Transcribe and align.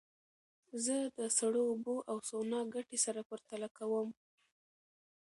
زه 0.85 0.95
د 1.17 1.19
سړو 1.37 1.61
اوبو 1.71 1.95
او 2.09 2.17
سونا 2.29 2.59
ګټې 2.75 2.97
سره 3.05 3.21
پرتله 3.29 3.67
کوم. 3.77 4.09